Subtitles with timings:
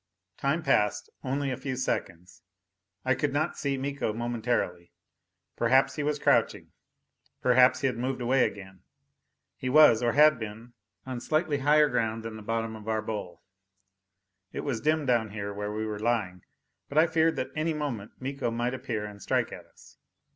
[0.39, 2.41] Time passed only a few seconds.
[3.05, 4.91] I could not see Miko momentarily.
[5.55, 6.71] Perhaps he was crouching;
[7.39, 8.81] perhaps he had moved away again.
[9.57, 10.73] He was, or had been,
[11.05, 13.43] on slightly higher ground than the bottom of our bowl.
[14.51, 16.41] It was dim down here where we were lying,
[16.89, 19.97] but I feared that any moment Miko might appear and strike at us.